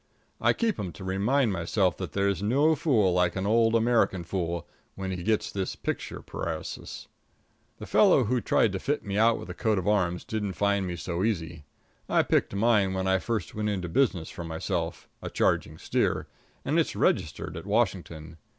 [0.41, 4.67] I keep 'em to remind myself that there's no fool like an old American fool
[4.95, 7.05] when he gets this picture paresis.
[7.77, 10.87] The fellow who tried to fit me out with a coat of arms didn't find
[10.87, 11.65] me so easy.
[12.09, 16.25] I picked mine when I first went into business for myself a charging steer
[16.65, 18.37] and it's registered at Washington.